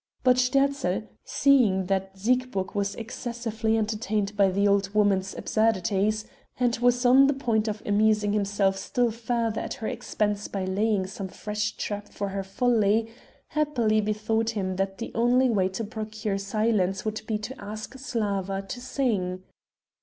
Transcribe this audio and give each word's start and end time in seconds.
But 0.23 0.37
Sterzl, 0.39 1.07
seeing 1.23 1.85
that 1.85 2.17
Siegburg 2.17 2.73
was 2.73 2.95
excessively 2.95 3.77
entertained 3.77 4.35
by 4.35 4.49
the 4.49 4.67
old 4.67 4.89
woman's 4.95 5.35
absurdities, 5.37 6.25
and 6.59 6.75
was 6.79 7.05
on 7.05 7.27
the 7.27 7.35
point 7.35 7.67
of 7.67 7.83
amusing 7.85 8.33
himself 8.33 8.77
still 8.77 9.11
further 9.11 9.61
at 9.61 9.75
her 9.75 9.85
expense 9.85 10.47
by 10.47 10.65
laying 10.65 11.05
some 11.05 11.27
fresh 11.27 11.73
trap 11.77 12.09
for 12.09 12.29
her 12.29 12.43
folly, 12.43 13.13
happily 13.49 14.01
bethought 14.01 14.49
him 14.49 14.77
that 14.77 14.97
the 14.97 15.11
only 15.13 15.49
way 15.51 15.69
to 15.69 15.83
procure 15.83 16.39
silence 16.39 17.05
would 17.05 17.21
be 17.27 17.37
to 17.37 17.63
ask 17.63 17.95
Slawa 17.99 18.67
to 18.69 18.81
sing. 18.81 19.43